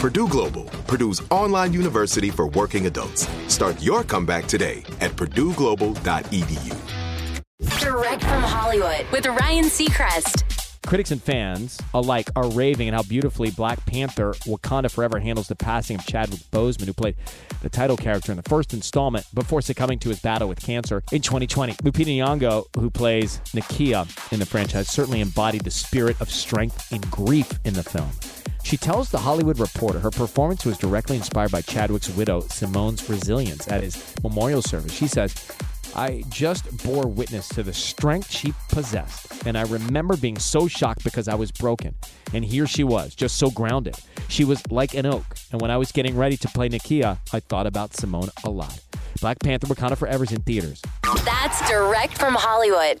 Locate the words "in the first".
18.32-18.72